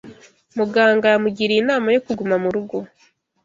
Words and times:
Muganga 0.57 1.05
yamugiriye 1.13 1.59
inama 1.61 1.87
yo 1.95 2.01
kuguma 2.05 2.35
murugo. 2.43 2.77